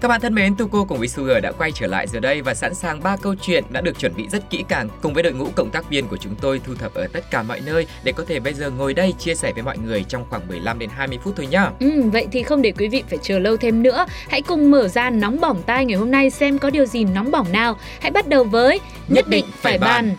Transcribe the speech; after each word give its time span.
Các 0.00 0.08
bạn 0.08 0.20
thân 0.20 0.34
mến, 0.34 0.56
Tuko 0.56 0.84
cùng 0.84 0.98
với 0.98 1.08
Sugar 1.08 1.42
đã 1.42 1.52
quay 1.52 1.72
trở 1.72 1.86
lại 1.86 2.06
giờ 2.06 2.20
đây 2.20 2.42
và 2.42 2.54
sẵn 2.54 2.74
sàng 2.74 3.02
ba 3.02 3.16
câu 3.16 3.34
chuyện 3.34 3.64
đã 3.70 3.80
được 3.80 3.98
chuẩn 3.98 4.16
bị 4.16 4.28
rất 4.28 4.50
kỹ 4.50 4.64
càng 4.68 4.88
cùng 5.02 5.14
với 5.14 5.22
đội 5.22 5.32
ngũ 5.32 5.48
cộng 5.56 5.70
tác 5.70 5.90
viên 5.90 6.08
của 6.08 6.16
chúng 6.16 6.34
tôi 6.40 6.60
thu 6.64 6.74
thập 6.74 6.94
ở 6.94 7.06
tất 7.12 7.30
cả 7.30 7.42
mọi 7.42 7.60
nơi 7.60 7.86
để 8.04 8.12
có 8.12 8.24
thể 8.28 8.40
bây 8.40 8.54
giờ 8.54 8.70
ngồi 8.70 8.94
đây 8.94 9.14
chia 9.18 9.34
sẻ 9.34 9.52
với 9.52 9.62
mọi 9.62 9.78
người 9.78 10.04
trong 10.08 10.24
khoảng 10.30 10.48
15 10.48 10.78
đến 10.78 10.90
20 10.92 11.18
phút 11.24 11.34
thôi 11.36 11.46
nhá. 11.50 11.70
Ừ, 11.80 12.02
vậy 12.12 12.28
thì 12.32 12.42
không 12.42 12.62
để 12.62 12.72
quý 12.78 12.88
vị 12.88 13.02
phải 13.10 13.18
chờ 13.22 13.38
lâu 13.38 13.56
thêm 13.56 13.82
nữa. 13.82 14.06
Hãy 14.28 14.42
cùng 14.42 14.70
mở 14.70 14.88
ra 14.88 15.10
nóng 15.10 15.40
bỏng 15.40 15.62
tai 15.66 15.84
ngày 15.84 15.98
hôm 15.98 16.10
nay 16.10 16.30
xem 16.30 16.58
có 16.58 16.70
điều 16.70 16.86
gì 16.86 17.04
nóng 17.04 17.30
bỏng 17.30 17.52
nào. 17.52 17.76
Hãy 18.00 18.10
bắt 18.10 18.28
đầu 18.28 18.44
với 18.44 18.80
Nhất 19.08 19.28
định 19.28 19.44
phải 19.56 19.78
bàn. 19.78 20.16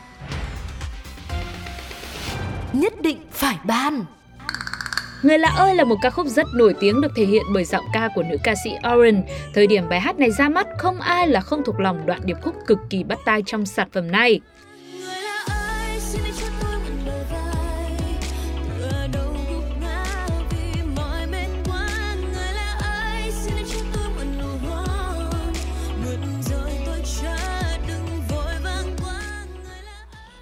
Nhất 2.73 3.01
định 3.01 3.17
phải 3.31 3.57
ban 3.63 4.05
Người 5.23 5.37
lạ 5.37 5.49
ơi 5.49 5.75
là 5.75 5.83
một 5.83 5.95
ca 6.01 6.09
khúc 6.09 6.27
rất 6.27 6.47
nổi 6.55 6.75
tiếng 6.79 7.01
được 7.01 7.11
thể 7.15 7.25
hiện 7.25 7.43
bởi 7.53 7.65
giọng 7.65 7.85
ca 7.93 8.09
của 8.15 8.23
nữ 8.23 8.37
ca 8.43 8.53
sĩ 8.63 8.71
Oren. 8.95 9.23
Thời 9.53 9.67
điểm 9.67 9.89
bài 9.89 9.99
hát 9.99 10.19
này 10.19 10.31
ra 10.31 10.49
mắt, 10.49 10.67
không 10.77 10.99
ai 11.01 11.27
là 11.27 11.41
không 11.41 11.63
thuộc 11.65 11.79
lòng 11.79 12.05
đoạn 12.05 12.19
điệp 12.23 12.37
khúc 12.41 12.55
cực 12.67 12.77
kỳ 12.89 13.03
bắt 13.03 13.19
tai 13.25 13.43
trong 13.45 13.65
sản 13.65 13.87
phẩm 13.91 14.11
này. 14.11 14.39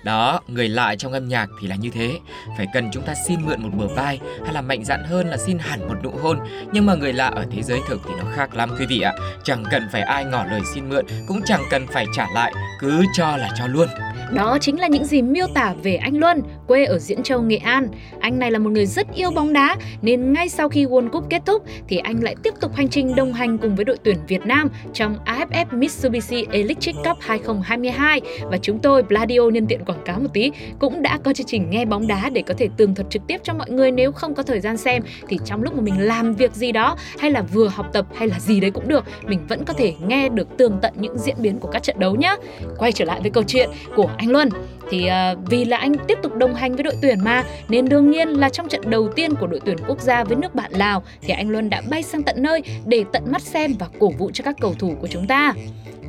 Đó, 0.03 0.39
người 0.47 0.69
lạ 0.69 0.95
trong 0.95 1.13
âm 1.13 1.27
nhạc 1.27 1.49
thì 1.61 1.67
là 1.67 1.75
như 1.75 1.89
thế. 1.89 2.19
Phải 2.57 2.67
cần 2.73 2.89
chúng 2.91 3.03
ta 3.03 3.13
xin 3.27 3.39
mượn 3.45 3.61
một 3.61 3.69
bờ 3.77 3.87
vai 3.87 4.19
Hay 4.43 4.53
là 4.53 4.61
mạnh 4.61 4.85
dạn 4.85 5.03
hơn 5.03 5.27
là 5.27 5.37
xin 5.37 5.59
hẳn 5.59 5.87
một 5.87 5.95
nụ 6.03 6.11
hôn. 6.21 6.39
Nhưng 6.71 6.85
mà 6.85 6.95
người 6.95 7.13
lạ 7.13 7.27
ở 7.27 7.45
thế 7.51 7.63
giới 7.63 7.79
thực 7.87 8.01
thì 8.07 8.13
nó 8.17 8.23
khác 8.35 8.55
lắm 8.55 8.69
quý 8.79 8.85
vị 8.85 9.01
ạ. 9.01 9.13
Chẳng 9.43 9.63
cần 9.71 9.87
phải 9.91 10.01
ai 10.01 10.25
ngỏ 10.25 10.43
lời 10.43 10.61
xin 10.73 10.89
mượn 10.89 11.05
Cũng 11.27 11.41
chẳng 11.45 11.63
cần 11.69 11.87
phải 11.87 12.05
trả 12.15 12.27
lại. 12.33 12.53
Cứ 12.79 13.03
cho 13.17 13.37
là 13.37 13.49
cho 13.57 13.67
luôn. 13.67 13.87
Đó 14.33 14.57
chính 14.61 14.79
là 14.79 14.87
những 14.87 15.05
gì 15.05 15.21
miêu 15.21 15.47
tả 15.53 15.73
về 15.83 15.95
anh 15.95 16.17
Luân, 16.17 16.41
quê 16.67 16.85
ở 16.85 16.99
Diễn 16.99 17.23
Châu, 17.23 17.41
Nghệ 17.41 17.57
An. 17.57 17.87
Anh 18.19 18.39
này 18.39 18.51
là 18.51 18.59
một 18.59 18.69
người 18.69 18.85
rất 18.85 19.07
yêu 19.15 19.31
bóng 19.31 19.53
đá, 19.53 19.75
nên 20.01 20.33
ngay 20.33 20.49
sau 20.49 20.69
khi 20.69 20.85
World 20.85 21.09
Cup 21.09 21.29
kết 21.29 21.41
thúc 21.45 21.63
thì 21.87 21.97
anh 21.97 22.23
lại 22.23 22.35
tiếp 22.43 22.53
tục 22.61 22.75
hành 22.75 22.89
trình 22.89 23.15
đồng 23.15 23.33
hành 23.33 23.57
cùng 23.57 23.75
với 23.75 23.85
đội 23.85 23.97
tuyển 24.03 24.17
Việt 24.27 24.45
Nam 24.45 24.69
trong 24.93 25.17
AFF 25.25 25.65
Mitsubishi 25.71 26.45
Electric 26.51 26.95
Cup 26.95 27.17
2022 27.19 28.21
và 28.51 28.57
chúng 28.57 28.79
tôi 28.79 29.03
Bladio 29.03 29.41
nhân 29.53 29.67
tiện 29.67 29.85
quảng 29.85 30.03
cáo 30.05 30.19
một 30.19 30.29
tí 30.33 30.51
cũng 30.79 31.01
đã 31.01 31.17
có 31.23 31.33
chương 31.33 31.47
trình 31.47 31.69
nghe 31.69 31.85
bóng 31.85 32.07
đá 32.07 32.29
để 32.29 32.43
có 32.47 32.53
thể 32.57 32.67
tường 32.77 32.95
thuật 32.95 33.09
trực 33.09 33.21
tiếp 33.27 33.37
cho 33.43 33.53
mọi 33.53 33.69
người 33.69 33.91
nếu 33.91 34.11
không 34.11 34.35
có 34.35 34.43
thời 34.43 34.59
gian 34.59 34.77
xem 34.77 35.03
thì 35.27 35.39
trong 35.45 35.63
lúc 35.63 35.75
mà 35.75 35.81
mình 35.81 35.99
làm 35.99 36.33
việc 36.33 36.53
gì 36.53 36.71
đó 36.71 36.97
hay 37.19 37.31
là 37.31 37.41
vừa 37.41 37.67
học 37.67 37.85
tập 37.93 38.05
hay 38.15 38.27
là 38.27 38.39
gì 38.39 38.59
đấy 38.59 38.71
cũng 38.71 38.87
được 38.87 39.05
mình 39.23 39.39
vẫn 39.49 39.65
có 39.65 39.73
thể 39.73 39.93
nghe 40.07 40.29
được 40.29 40.57
tường 40.57 40.79
tận 40.81 40.93
những 40.97 41.17
diễn 41.17 41.35
biến 41.39 41.59
của 41.59 41.69
các 41.71 41.83
trận 41.83 41.99
đấu 41.99 42.15
nhé. 42.15 42.35
quay 42.77 42.91
trở 42.91 43.05
lại 43.05 43.19
với 43.21 43.31
câu 43.31 43.43
chuyện 43.47 43.69
của 43.95 44.09
anh 44.19 44.29
Luân 44.29 44.49
thì 44.89 45.07
ờ, 45.07 45.35
vì 45.49 45.65
là 45.65 45.77
anh 45.77 45.93
tiếp 46.07 46.17
tục 46.23 46.35
đồng 46.35 46.55
hành 46.55 46.75
với 46.75 46.83
đội 46.83 46.95
tuyển 47.01 47.19
mà, 47.23 47.43
nên 47.69 47.89
đương 47.89 48.11
nhiên 48.11 48.29
là 48.29 48.49
trong 48.49 48.67
trận 48.67 48.81
đầu 48.89 49.09
tiên 49.15 49.35
của 49.35 49.47
đội 49.47 49.59
tuyển 49.65 49.77
quốc 49.87 50.01
gia 50.01 50.23
với 50.23 50.35
nước 50.35 50.55
bạn 50.55 50.71
Lào, 50.71 51.03
thì 51.21 51.33
anh 51.33 51.49
Luân 51.49 51.69
đã 51.69 51.81
bay 51.89 52.03
sang 52.03 52.23
tận 52.23 52.35
nơi 52.39 52.61
để 52.85 53.03
tận 53.13 53.23
mắt 53.31 53.41
xem 53.41 53.73
và 53.79 53.87
cổ 53.99 54.09
vũ 54.17 54.31
cho 54.33 54.43
các 54.43 54.55
cầu 54.61 54.73
thủ 54.79 54.95
của 55.01 55.07
chúng 55.07 55.27
ta. 55.27 55.53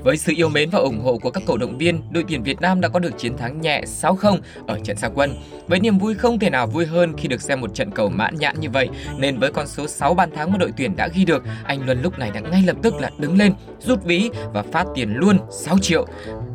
Với 0.05 0.17
sự 0.17 0.33
yêu 0.37 0.49
mến 0.49 0.71
và 0.71 0.79
ủng 0.79 1.01
hộ 1.01 1.19
của 1.19 1.31
các 1.31 1.43
cổ 1.47 1.57
động 1.57 1.79
viên, 1.79 2.01
đội 2.11 2.25
tuyển 2.29 2.43
Việt 2.43 2.61
Nam 2.61 2.81
đã 2.81 2.89
có 2.89 2.99
được 2.99 3.19
chiến 3.19 3.37
thắng 3.37 3.61
nhẹ 3.61 3.83
6-0 4.03 4.39
ở 4.67 4.79
trận 4.85 4.97
xa 4.97 5.09
quân. 5.15 5.35
Với 5.69 5.81
niềm 5.81 5.99
vui 5.99 6.15
không 6.15 6.39
thể 6.39 6.51
nào 6.51 6.67
vui 6.67 6.87
hơn 6.87 7.13
khi 7.17 7.29
được 7.29 7.43
xem 7.43 7.61
một 7.61 7.75
trận 7.75 7.91
cầu 7.91 8.09
mãn 8.09 8.35
nhãn 8.39 8.61
như 8.61 8.71
vậy, 8.71 8.89
nên 9.19 9.39
với 9.39 9.53
con 9.53 9.67
số 9.67 9.87
6 9.87 10.15
bàn 10.15 10.31
thắng 10.31 10.53
mà 10.53 10.59
đội 10.59 10.73
tuyển 10.77 10.97
đã 10.97 11.09
ghi 11.09 11.25
được, 11.25 11.45
anh 11.65 11.87
Luân 11.87 12.03
lúc 12.03 12.19
này 12.19 12.31
đã 12.35 12.41
ngay 12.41 12.63
lập 12.67 12.77
tức 12.83 12.95
là 13.01 13.11
đứng 13.19 13.39
lên, 13.39 13.53
rút 13.81 14.05
ví 14.05 14.31
và 14.53 14.63
phát 14.63 14.87
tiền 14.95 15.15
luôn 15.15 15.39
6 15.51 15.79
triệu. 15.79 16.07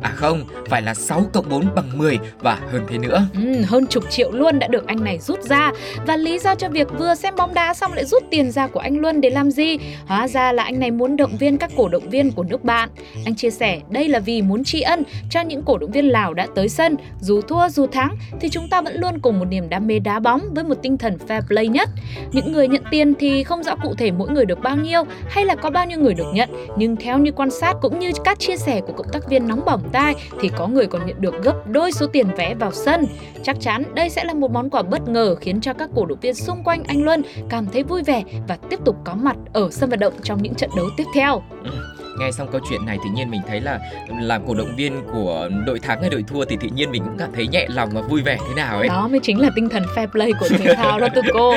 À 0.02 0.12
không, 0.14 0.44
phải 0.68 0.82
là 0.82 0.94
6 0.94 1.24
cộng 1.32 1.48
4 1.48 1.74
bằng 1.74 1.98
10 1.98 2.18
và 2.38 2.60
hơn 2.72 2.82
thế 2.88 2.98
nữa. 2.98 3.26
Ừ, 3.34 3.62
hơn 3.66 3.86
chục 3.86 4.10
triệu 4.10 4.30
luôn 4.30 4.58
đã 4.58 4.68
được 4.68 4.86
anh 4.86 5.04
này 5.04 5.18
rút 5.18 5.42
ra 5.42 5.72
và 6.06 6.16
lý 6.16 6.38
do 6.38 6.54
cho 6.54 6.68
việc 6.68 6.88
vừa 6.98 7.14
xem 7.14 7.34
bóng 7.36 7.54
đá 7.54 7.74
xong 7.74 7.92
lại 7.92 8.04
rút 8.04 8.22
tiền 8.30 8.50
ra 8.50 8.66
của 8.66 8.80
anh 8.80 8.98
Luân 9.00 9.20
để 9.20 9.30
làm 9.30 9.50
gì? 9.50 9.78
Hóa 10.06 10.28
ra 10.28 10.52
là 10.52 10.62
anh 10.62 10.80
này 10.80 10.90
muốn 10.90 11.16
động 11.16 11.36
viên 11.36 11.58
các 11.58 11.70
cổ 11.76 11.88
động 11.88 12.08
viên 12.10 12.32
của 12.32 12.42
nước 12.42 12.64
bạn. 12.64 12.88
Anh 13.24 13.35
chia 13.36 13.50
sẻ 13.50 13.80
đây 13.90 14.08
là 14.08 14.18
vì 14.18 14.42
muốn 14.42 14.64
tri 14.64 14.80
ân 14.80 15.02
cho 15.30 15.40
những 15.40 15.62
cổ 15.62 15.78
động 15.78 15.90
viên 15.90 16.08
Lào 16.08 16.34
đã 16.34 16.46
tới 16.54 16.68
sân, 16.68 16.96
dù 17.20 17.40
thua 17.40 17.68
dù 17.68 17.86
thắng 17.86 18.16
thì 18.40 18.48
chúng 18.48 18.68
ta 18.68 18.82
vẫn 18.82 19.00
luôn 19.00 19.18
cùng 19.18 19.38
một 19.38 19.44
niềm 19.44 19.68
đam 19.68 19.86
mê 19.86 19.98
đá 19.98 20.20
bóng 20.20 20.40
với 20.54 20.64
một 20.64 20.74
tinh 20.82 20.98
thần 20.98 21.18
fair 21.28 21.40
play 21.48 21.68
nhất. 21.68 21.88
Những 22.32 22.52
người 22.52 22.68
nhận 22.68 22.82
tiền 22.90 23.14
thì 23.14 23.44
không 23.44 23.62
rõ 23.62 23.76
cụ 23.76 23.94
thể 23.94 24.10
mỗi 24.10 24.30
người 24.30 24.44
được 24.44 24.62
bao 24.62 24.76
nhiêu 24.76 25.02
hay 25.28 25.44
là 25.44 25.54
có 25.54 25.70
bao 25.70 25.86
nhiêu 25.86 25.98
người 25.98 26.14
được 26.14 26.26
nhận, 26.34 26.48
nhưng 26.76 26.96
theo 26.96 27.18
như 27.18 27.32
quan 27.32 27.50
sát 27.50 27.74
cũng 27.82 27.98
như 27.98 28.10
các 28.24 28.38
chia 28.38 28.56
sẻ 28.56 28.80
của 28.80 28.92
cộng 28.92 29.08
tác 29.12 29.30
viên 29.30 29.48
nóng 29.48 29.64
bỏng 29.64 29.82
tai 29.92 30.14
thì 30.40 30.50
có 30.56 30.66
người 30.66 30.86
còn 30.86 31.06
nhận 31.06 31.20
được 31.20 31.42
gấp 31.42 31.54
đôi 31.66 31.92
số 31.92 32.06
tiền 32.06 32.26
vé 32.36 32.54
vào 32.54 32.72
sân. 32.72 33.06
Chắc 33.42 33.56
chắn 33.60 33.82
đây 33.94 34.10
sẽ 34.10 34.24
là 34.24 34.34
một 34.34 34.50
món 34.50 34.70
quà 34.70 34.82
bất 34.82 35.08
ngờ 35.08 35.34
khiến 35.34 35.60
cho 35.60 35.72
các 35.72 35.90
cổ 35.94 36.06
động 36.06 36.18
viên 36.20 36.34
xung 36.34 36.62
quanh 36.64 36.84
anh 36.84 37.02
Luân 37.02 37.22
cảm 37.48 37.66
thấy 37.72 37.82
vui 37.82 38.02
vẻ 38.02 38.22
và 38.48 38.56
tiếp 38.70 38.80
tục 38.84 38.96
có 39.04 39.14
mặt 39.14 39.36
ở 39.52 39.68
sân 39.70 39.90
vận 39.90 39.98
động 39.98 40.12
trong 40.22 40.42
những 40.42 40.54
trận 40.54 40.70
đấu 40.76 40.86
tiếp 40.96 41.04
theo. 41.14 41.42
Ừ. 41.64 41.95
Nghe 42.18 42.32
xong 42.32 42.48
câu 42.52 42.60
chuyện 42.70 42.86
này 42.86 42.98
tự 43.04 43.10
nhiên 43.14 43.30
mình 43.30 43.40
thấy 43.48 43.60
là 43.60 43.78
làm 44.20 44.46
cổ 44.46 44.54
động 44.54 44.76
viên 44.76 44.92
của 45.12 45.48
đội 45.66 45.78
thắng 45.78 46.00
hay 46.00 46.10
đội 46.10 46.24
thua 46.28 46.44
thì 46.44 46.56
tự 46.60 46.68
nhiên 46.74 46.90
mình 46.90 47.02
cũng 47.04 47.18
cảm 47.18 47.30
thấy 47.34 47.46
nhẹ 47.46 47.66
lòng 47.68 47.90
và 47.92 48.00
vui 48.00 48.22
vẻ 48.22 48.38
thế 48.48 48.54
nào 48.54 48.78
ấy. 48.78 48.88
Đó 48.88 49.08
mới 49.08 49.20
chính 49.22 49.40
là 49.40 49.50
tinh 49.56 49.68
thần 49.68 49.82
fair 49.94 50.06
play 50.06 50.32
của 50.40 50.48
thể 50.48 50.74
thao 50.74 51.00
đó 51.00 51.08
Tuko. 51.14 51.54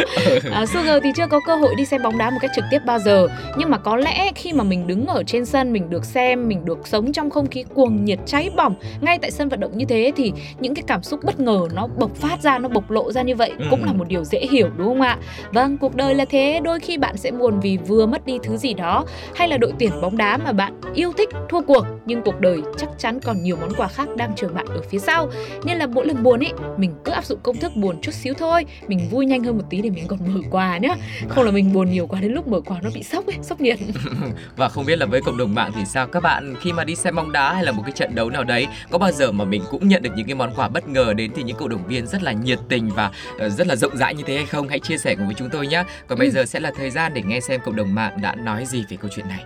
À, 0.51 0.65
Sugar 0.65 1.03
thì 1.03 1.09
chưa 1.15 1.27
có 1.27 1.39
cơ 1.47 1.55
hội 1.55 1.75
đi 1.75 1.85
xem 1.85 2.03
bóng 2.03 2.17
đá 2.17 2.29
một 2.29 2.37
cách 2.41 2.51
trực 2.55 2.65
tiếp 2.71 2.79
bao 2.85 2.99
giờ 2.99 3.27
Nhưng 3.57 3.69
mà 3.69 3.77
có 3.77 3.95
lẽ 3.95 4.31
khi 4.35 4.53
mà 4.53 4.63
mình 4.63 4.87
đứng 4.87 5.05
ở 5.05 5.23
trên 5.23 5.45
sân 5.45 5.73
Mình 5.73 5.89
được 5.89 6.05
xem, 6.05 6.47
mình 6.47 6.65
được 6.65 6.87
sống 6.87 7.13
trong 7.13 7.29
không 7.29 7.47
khí 7.47 7.63
cuồng 7.73 8.05
nhiệt 8.05 8.19
cháy 8.25 8.49
bỏng 8.55 8.75
Ngay 9.01 9.19
tại 9.21 9.31
sân 9.31 9.49
vận 9.49 9.59
động 9.59 9.77
như 9.77 9.85
thế 9.85 10.11
thì 10.15 10.33
những 10.59 10.75
cái 10.75 10.83
cảm 10.87 11.03
xúc 11.03 11.19
bất 11.23 11.39
ngờ 11.39 11.67
nó 11.73 11.87
bộc 11.87 12.15
phát 12.15 12.41
ra, 12.41 12.59
nó 12.59 12.69
bộc 12.69 12.91
lộ 12.91 13.11
ra 13.11 13.21
như 13.21 13.35
vậy 13.35 13.51
Ừ. 13.59 13.65
Cũng 13.69 13.83
là 13.83 13.93
một 13.93 14.07
điều 14.07 14.23
dễ 14.23 14.39
hiểu 14.51 14.69
đúng 14.77 14.87
không 14.87 15.01
ạ? 15.01 15.17
Vâng, 15.51 15.77
cuộc 15.77 15.95
đời 15.95 16.15
là 16.15 16.25
thế 16.29 16.59
Đôi 16.63 16.79
khi 16.79 16.97
bạn 16.97 17.17
sẽ 17.17 17.31
buồn 17.31 17.59
vì 17.59 17.77
vừa 17.77 18.05
mất 18.05 18.25
đi 18.25 18.37
thứ 18.43 18.57
gì 18.57 18.73
đó 18.73 19.05
Hay 19.35 19.47
là 19.47 19.57
đội 19.57 19.73
tuyển 19.79 20.01
bóng 20.01 20.17
đá 20.17 20.37
mà 20.37 20.48
bạn 20.53 20.73
yêu 20.93 21.13
thích 21.17 21.29
thua 21.49 21.61
cuộc 21.61 21.85
Nhưng 22.05 22.21
cuộc 22.21 22.39
đời 22.39 22.61
chắc 22.77 22.89
chắn 22.97 23.19
còn 23.19 23.43
nhiều 23.43 23.55
món 23.61 23.73
quà 23.77 23.87
khác 23.87 24.07
đang 24.17 24.31
chờ 24.35 24.47
bạn 24.47 24.65
ở 24.65 24.81
phía 24.89 24.99
sau 24.99 25.29
Nên 25.63 25.77
là 25.77 25.87
mỗi 25.87 26.05
lần 26.05 26.23
buồn 26.23 26.39
ấy 26.39 26.53
Mình 26.77 26.93
cứ 27.05 27.11
áp 27.11 27.25
dụng 27.25 27.39
công 27.43 27.57
thức 27.57 27.71
buồn 27.75 28.01
chút 28.01 28.11
xíu 28.13 28.33
thôi 28.33 28.65
Mình 28.87 29.07
vui 29.11 29.25
nhanh 29.25 29.43
hơn 29.43 29.57
một 29.57 29.63
tí 29.69 29.81
để 29.81 29.89
mình 29.89 30.05
còn 30.07 30.19
mở 30.33 30.39
quà 30.51 30.77
nhá 30.77 30.95
Không 31.29 31.43
là 31.45 31.51
mình 31.51 31.73
buồn 31.73 31.91
nhiều 31.91 32.07
quá 32.07 32.21
đến 32.21 32.31
lúc 32.31 32.47
mở 32.47 32.61
quà 32.61 32.79
nó 32.83 32.89
bị 32.93 33.03
sốc 33.03 33.27
ấy, 33.27 33.35
sốc 33.41 33.61
nhiệt 33.61 33.79
Và 34.55 34.69
không 34.69 34.85
biết 34.85 34.95
là 34.99 35.05
với 35.05 35.21
cộng 35.21 35.37
đồng 35.37 35.55
mạng 35.55 35.71
thì 35.75 35.85
sao 35.85 36.07
các 36.07 36.19
bạn 36.23 36.55
khi 36.61 36.73
mà 36.73 36.83
đi 36.83 36.95
xem 36.95 37.15
bóng 37.15 37.31
đá 37.31 37.53
hay 37.53 37.63
là 37.63 37.71
một 37.71 37.83
cái 37.85 37.91
trận 37.91 38.15
đấu 38.15 38.29
nào 38.29 38.43
đấy 38.43 38.67
có 38.91 38.97
bao 38.97 39.11
giờ 39.11 39.31
mà 39.31 39.45
mình 39.45 39.63
cũng 39.71 39.87
nhận 39.87 40.01
được 40.03 40.09
những 40.15 40.25
cái 40.27 40.35
món 40.35 40.53
quà 40.55 40.67
bất 40.67 40.87
ngờ 40.87 41.13
đến 41.13 41.31
từ 41.35 41.41
những 41.43 41.57
cổ 41.57 41.67
động 41.67 41.87
viên 41.87 42.07
rất 42.07 42.23
là 42.23 42.31
nhiệt 42.31 42.59
tình 42.69 42.89
và 42.89 43.11
ờ, 43.39 43.49
rất 43.49 43.67
là 43.67 43.75
rộng 43.75 43.97
rãi 43.97 44.15
như 44.15 44.23
thế 44.25 44.35
hay 44.35 44.45
không? 44.45 44.67
Hãy 44.67 44.79
chia 44.79 44.97
sẻ 44.97 45.15
cùng 45.15 45.25
với 45.25 45.35
chúng 45.37 45.49
tôi 45.49 45.67
nhé. 45.67 45.83
Còn 46.07 46.19
bây 46.19 46.27
Ừ. 46.27 46.31
giờ 46.31 46.45
sẽ 46.45 46.59
là 46.59 46.71
thời 46.77 46.89
gian 46.89 47.13
để 47.13 47.21
nghe 47.25 47.39
xem 47.39 47.61
cộng 47.65 47.75
đồng 47.75 47.95
mạng 47.95 48.21
đã 48.21 48.35
nói 48.35 48.65
gì 48.65 48.85
về 48.89 48.97
câu 49.01 49.11
chuyện 49.15 49.27
này. 49.27 49.43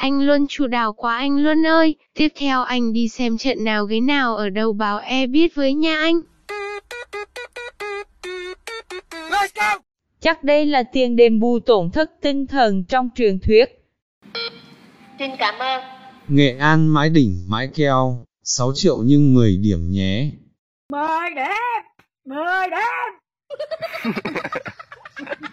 Anh 0.00 0.20
Luân 0.26 0.46
chủ 0.48 0.66
đảo 0.66 0.92
quá 0.92 1.16
anh 1.16 1.44
Luân 1.44 1.66
ơi, 1.66 1.96
tiếp 2.14 2.28
theo 2.36 2.62
anh 2.62 2.92
đi 2.92 3.08
xem 3.08 3.38
trận 3.38 3.64
nào 3.64 3.84
ghế 3.84 4.00
nào 4.00 4.36
ở 4.36 4.48
đâu 4.48 4.72
báo 4.72 4.98
e 4.98 5.26
biết 5.26 5.54
với 5.54 5.74
nha 5.74 5.98
anh. 6.00 6.20
Chắc 10.20 10.44
đây 10.44 10.66
là 10.66 10.82
tiền 10.82 11.16
đền 11.16 11.40
bù 11.40 11.58
tổn 11.60 11.90
thất 11.90 12.10
tinh 12.20 12.46
thần 12.46 12.84
trong 12.84 13.08
truyền 13.14 13.38
thuyết. 13.40 13.64
Xin 15.18 15.30
cảm 15.38 15.58
ơn. 15.58 15.82
Nghệ 16.28 16.56
An 16.58 16.88
mái 16.88 17.10
đỉnh 17.10 17.44
mái 17.48 17.68
keo, 17.74 18.24
6 18.42 18.72
triệu 18.74 18.98
nhưng 19.04 19.34
10 19.34 19.56
điểm 19.56 19.90
nhé. 19.90 20.30
Mời 20.92 21.30
đẹp, 21.36 21.82
mời 22.24 22.68
đẹp. 22.70 23.10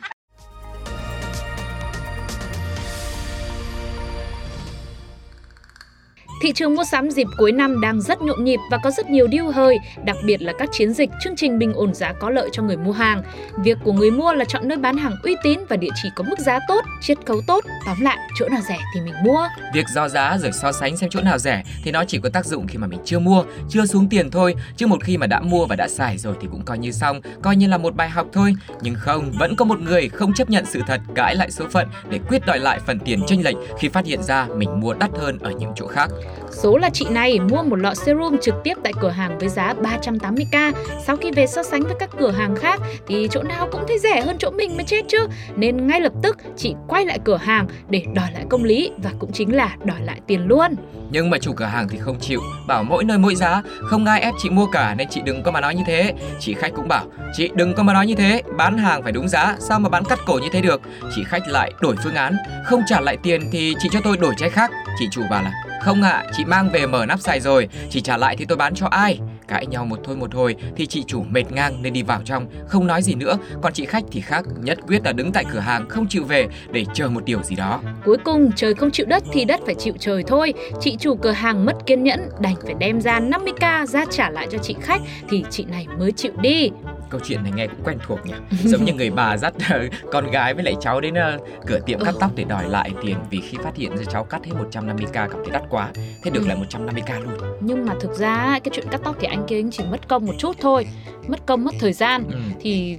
Thị 6.48 6.54
trường 6.54 6.76
mua 6.76 6.84
sắm 6.84 7.10
dịp 7.10 7.28
cuối 7.38 7.52
năm 7.52 7.82
đang 7.82 8.02
rất 8.02 8.22
nhộn 8.22 8.44
nhịp 8.44 8.60
và 8.72 8.78
có 8.84 8.92
rất 8.92 9.10
nhiều 9.10 9.28
deal 9.32 9.52
hơi, 9.52 9.78
đặc 10.06 10.18
biệt 10.26 10.42
là 10.42 10.54
các 10.60 10.70
chiến 10.72 10.94
dịch, 10.94 11.10
chương 11.24 11.36
trình 11.36 11.60
bình 11.60 11.74
ổn 11.74 11.94
giá 11.94 12.14
có 12.14 12.30
lợi 12.30 12.50
cho 12.52 12.64
người 12.64 12.78
mua 12.78 12.92
hàng. 12.92 13.24
Việc 13.64 13.78
của 13.84 13.94
người 13.94 14.12
mua 14.12 14.34
là 14.34 14.46
chọn 14.46 14.68
nơi 14.68 14.78
bán 14.78 14.98
hàng 14.98 15.16
uy 15.24 15.36
tín 15.44 15.60
và 15.70 15.76
địa 15.76 15.90
chỉ 16.04 16.10
có 16.16 16.24
mức 16.24 16.40
giá 16.40 16.60
tốt, 16.68 16.86
chiết 17.02 17.18
khấu 17.26 17.42
tốt. 17.48 17.64
Tóm 17.86 18.02
lại, 18.02 18.18
chỗ 18.40 18.50
nào 18.50 18.62
rẻ 18.70 18.78
thì 18.94 19.02
mình 19.02 19.14
mua. 19.24 19.48
Việc 19.74 19.86
do 19.96 20.10
giá 20.10 20.38
rồi 20.38 20.52
so 20.52 20.72
sánh 20.72 20.98
xem 20.98 21.10
chỗ 21.10 21.22
nào 21.22 21.38
rẻ 21.38 21.64
thì 21.84 21.92
nó 21.92 22.04
chỉ 22.08 22.20
có 22.20 22.30
tác 22.30 22.46
dụng 22.46 22.68
khi 22.68 22.78
mà 22.78 22.88
mình 22.88 23.00
chưa 23.06 23.20
mua, 23.20 23.44
chưa 23.70 23.86
xuống 23.86 24.10
tiền 24.10 24.32
thôi. 24.32 24.56
Chứ 24.78 24.88
một 24.88 25.04
khi 25.04 25.18
mà 25.18 25.28
đã 25.28 25.40
mua 25.40 25.66
và 25.66 25.76
đã 25.76 25.88
xài 25.88 26.18
rồi 26.18 26.36
thì 26.42 26.48
cũng 26.52 26.62
coi 26.66 26.78
như 26.78 26.92
xong, 26.92 27.22
coi 27.42 27.56
như 27.56 27.68
là 27.68 27.78
một 27.78 27.96
bài 27.96 28.10
học 28.10 28.28
thôi. 28.34 28.54
Nhưng 28.82 28.96
không, 28.96 29.32
vẫn 29.40 29.56
có 29.56 29.66
một 29.66 29.80
người 29.80 30.10
không 30.10 30.34
chấp 30.34 30.50
nhận 30.50 30.66
sự 30.66 30.82
thật, 30.88 31.02
cãi 31.16 31.36
lại 31.36 31.52
số 31.52 31.66
phận 31.72 31.88
để 32.10 32.20
quyết 32.30 32.46
đòi 32.46 32.60
lại 32.60 32.80
phần 32.86 33.00
tiền 33.00 33.20
chênh 33.28 33.44
lệch 33.44 33.56
khi 33.80 33.90
phát 33.90 34.06
hiện 34.06 34.24
ra 34.24 34.48
mình 34.56 34.80
mua 34.80 34.94
đắt 34.94 35.10
hơn 35.20 35.40
ở 35.40 35.52
những 35.52 35.72
chỗ 35.76 35.88
khác. 35.88 36.10
Số 36.52 36.78
là 36.78 36.90
chị 36.94 37.06
này 37.10 37.40
mua 37.40 37.64
một 37.64 37.76
lọ 37.76 37.94
serum 37.94 38.38
trực 38.42 38.56
tiếp 38.64 38.74
tại 38.84 38.94
cửa 39.02 39.10
hàng 39.10 39.38
với 39.40 39.50
giá 39.50 39.74
380k. 39.82 40.74
Sau 41.06 41.18
khi 41.18 41.32
về 41.32 41.48
so 41.48 41.64
sánh 41.64 41.84
với 41.84 41.96
các 42.00 42.10
cửa 42.20 42.32
hàng 42.32 42.56
khác 42.56 42.82
thì 43.08 43.28
chỗ 43.32 43.44
nào 43.44 43.68
cũng 43.72 43.84
thấy 43.88 44.00
rẻ 44.00 44.22
hơn 44.22 44.38
chỗ 44.40 44.52
mình 44.52 44.78
mới 44.78 44.86
chết 44.86 45.06
chứ. 45.08 45.28
Nên 45.56 45.88
ngay 45.88 46.02
lập 46.02 46.14
tức 46.24 46.38
chị 46.58 46.76
quay 46.88 47.06
lại 47.06 47.20
cửa 47.24 47.38
hàng 47.38 47.68
để 47.90 48.04
đòi 48.14 48.32
lại 48.34 48.46
công 48.50 48.64
lý 48.64 48.92
và 49.04 49.12
cũng 49.20 49.32
chính 49.32 49.56
là 49.56 49.76
đòi 49.84 50.02
lại 50.02 50.20
tiền 50.28 50.48
luôn. 50.48 50.76
Nhưng 51.12 51.30
mà 51.30 51.38
chủ 51.38 51.54
cửa 51.54 51.66
hàng 51.66 51.88
thì 51.90 51.98
không 51.98 52.20
chịu, 52.20 52.42
bảo 52.68 52.84
mỗi 52.84 53.04
nơi 53.04 53.18
mỗi 53.18 53.36
giá, 53.36 53.62
không 53.82 54.06
ai 54.06 54.22
ép 54.22 54.34
chị 54.44 54.50
mua 54.50 54.66
cả 54.66 54.96
nên 54.98 55.08
chị 55.10 55.22
đừng 55.26 55.44
có 55.44 55.52
mà 55.52 55.62
nói 55.62 55.76
như 55.76 55.84
thế. 55.88 56.14
Chị 56.40 56.54
khách 56.54 56.72
cũng 56.76 56.88
bảo, 56.88 57.06
chị 57.34 57.50
đừng 57.56 57.74
có 57.74 57.84
mà 57.84 57.94
nói 57.94 58.08
như 58.08 58.16
thế, 58.16 58.42
bán 58.58 58.78
hàng 58.78 59.04
phải 59.04 59.12
đúng 59.12 59.28
giá, 59.28 59.56
sao 59.60 59.80
mà 59.80 59.90
bán 59.90 60.04
cắt 60.06 60.20
cổ 60.26 60.34
như 60.34 60.48
thế 60.52 60.62
được. 60.62 60.82
Chị 61.16 61.24
khách 61.24 61.48
lại 61.48 61.72
đổi 61.82 61.96
phương 62.04 62.16
án, 62.16 62.36
không 62.66 62.82
trả 62.88 63.02
lại 63.02 63.18
tiền 63.24 63.42
thì 63.52 63.76
chị 63.80 63.90
cho 63.92 64.00
tôi 64.04 64.18
đổi 64.18 64.34
trái 64.38 64.50
khác. 64.50 64.72
Chị 65.00 65.08
chủ 65.12 65.22
bảo 65.32 65.44
là, 65.44 65.52
không 65.82 66.02
ạ, 66.02 66.24
chị 66.38 66.46
mang 66.46 66.70
về 66.70 66.86
mở 66.86 67.06
nắp 67.06 67.20
xài 67.20 67.40
rồi, 67.40 67.68
chị 67.90 68.02
trả 68.02 68.18
lại 68.18 68.36
thì 68.40 68.46
tôi 68.46 68.58
bán 68.58 68.76
cho 68.76 68.88
ai? 68.88 69.20
Cãi 69.48 69.66
nhau 69.66 69.86
một 69.86 70.00
thôi 70.04 70.16
một 70.16 70.34
hồi 70.34 70.56
thì 70.76 70.86
chị 70.86 71.04
chủ 71.08 71.24
mệt 71.30 71.52
ngang 71.52 71.82
nên 71.82 71.94
đi 71.94 72.04
vào 72.04 72.22
trong, 72.26 72.46
không 72.68 72.88
nói 72.88 73.02
gì 73.02 73.16
nữa. 73.16 73.38
Còn 73.62 73.74
chị 73.74 73.86
khách 73.86 74.04
thì 74.12 74.22
khác, 74.22 74.46
nhất 74.62 74.78
quyết 74.88 75.06
là 75.06 75.12
đứng 75.12 75.32
tại 75.32 75.46
cửa 75.54 75.60
hàng 75.60 75.90
không 75.90 76.08
chịu 76.08 76.24
về 76.24 76.48
để 76.72 76.86
chờ 76.94 77.10
một 77.10 77.26
điều 77.26 77.44
gì 77.44 77.56
đó. 77.56 77.82
Cuối 78.06 78.18
cùng 78.24 78.52
trời 78.56 78.74
không 78.74 78.92
chịu 78.92 79.06
đất 79.06 79.24
thì 79.34 79.46
đất 79.46 79.60
phải 79.66 79.76
chịu 79.76 79.94
trời 80.00 80.24
thôi. 80.28 80.54
Chị 80.82 80.98
chủ 81.00 81.16
cửa 81.16 81.32
hàng 81.32 81.66
mất 81.66 81.74
kiên 81.86 82.04
nhẫn 82.04 82.30
đành 82.40 82.56
phải 82.66 82.74
đem 82.80 83.02
ra 83.02 83.20
50k 83.20 83.86
ra 83.86 84.06
trả 84.12 84.30
lại 84.30 84.48
cho 84.52 84.58
chị 84.58 84.76
khách 84.82 85.02
thì 85.30 85.44
chị 85.50 85.66
này 85.66 85.88
mới 86.00 86.12
chịu 86.12 86.32
đi. 86.42 86.70
Câu 87.10 87.20
chuyện 87.24 87.44
này 87.44 87.52
nghe 87.56 87.68
cũng 87.68 87.80
quen 87.84 87.98
thuộc 88.08 88.20
nhỉ 88.26 88.34
Giống 88.64 88.86
như 88.86 88.94
người 88.94 89.10
bà 89.10 89.38
dắt 89.44 89.54
ờ, 89.70 89.88
con 90.12 90.32
gái 90.32 90.54
với 90.54 90.64
lại 90.64 90.76
cháu 90.82 91.02
đến 91.02 91.14
ờ, 91.14 91.38
cửa 91.68 91.80
tiệm 91.86 92.00
cắt 92.00 92.14
Ừ. 92.14 92.18
tóc 92.20 92.32
để 92.36 92.44
đòi 92.44 92.70
lại 92.70 92.92
tiền 93.02 93.16
Vì 93.30 93.42
khi 93.42 93.58
phát 93.64 93.76
hiện 93.76 93.98
ra 93.98 94.04
cháu 94.12 94.24
cắt 94.24 94.46
hết 94.46 94.52
150k 94.72 95.12
cảm 95.14 95.30
thấy 95.44 95.52
đắt 95.52 95.64
quá 95.70 95.90
Thế 96.24 96.32
được 96.32 96.42
Ừ. 96.44 96.48
lại 96.48 96.58
150k 96.58 97.22
luôn 97.24 97.34
Nhưng 97.62 97.86
mà 97.86 97.94
thực 98.02 98.14
ra 98.14 98.60
cái 98.64 98.72
chuyện 98.74 98.88
cắt 98.92 99.02
tóc 99.04 99.16
thì 99.20 99.28
anh 99.28 99.46
kia 99.48 99.60
anh 99.60 99.72
chỉ 99.72 99.84
mất 99.92 100.08
công 100.08 100.26
một 100.26 100.34
chút 100.38 100.56
thôi. 100.62 100.86
Mất 101.28 101.46
công 101.46 101.64
mất 101.64 101.76
thời 101.80 101.94
gian 101.94 102.24
ừ. 102.32 102.38
thì 102.60 102.98